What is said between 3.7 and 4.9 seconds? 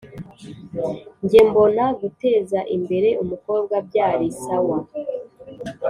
byarisawa